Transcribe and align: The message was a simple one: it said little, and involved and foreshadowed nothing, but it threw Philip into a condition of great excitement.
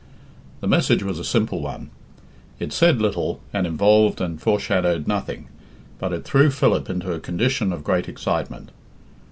The 0.61 0.67
message 0.67 1.03
was 1.03 1.19
a 1.19 1.23
simple 1.23 1.61
one: 1.61 1.91
it 2.57 2.73
said 2.73 2.99
little, 2.99 3.39
and 3.53 3.67
involved 3.67 4.19
and 4.19 4.41
foreshadowed 4.41 5.07
nothing, 5.07 5.47
but 5.99 6.11
it 6.11 6.25
threw 6.25 6.49
Philip 6.49 6.89
into 6.89 7.13
a 7.13 7.19
condition 7.19 7.71
of 7.71 7.83
great 7.83 8.09
excitement. 8.09 8.71